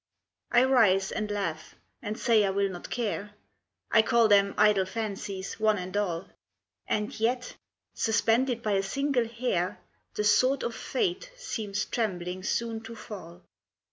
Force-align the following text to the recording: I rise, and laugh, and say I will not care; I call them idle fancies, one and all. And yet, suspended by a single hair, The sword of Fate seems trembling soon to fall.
I 0.51 0.63
rise, 0.63 1.11
and 1.11 1.29
laugh, 1.29 1.75
and 2.01 2.17
say 2.17 2.43
I 2.43 2.49
will 2.49 2.69
not 2.69 2.89
care; 2.89 3.35
I 3.91 4.01
call 4.01 4.27
them 4.27 4.55
idle 4.57 4.87
fancies, 4.87 5.59
one 5.59 5.77
and 5.77 5.95
all. 5.95 6.25
And 6.87 7.19
yet, 7.19 7.55
suspended 7.93 8.63
by 8.63 8.71
a 8.71 8.81
single 8.81 9.27
hair, 9.27 9.79
The 10.15 10.23
sword 10.23 10.63
of 10.63 10.73
Fate 10.73 11.31
seems 11.37 11.85
trembling 11.85 12.41
soon 12.41 12.81
to 12.85 12.95
fall. 12.95 13.43